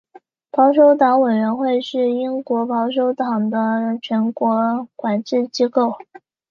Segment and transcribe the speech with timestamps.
[0.49, 5.93] 保守党委员会是英国保守党的全国管制机构。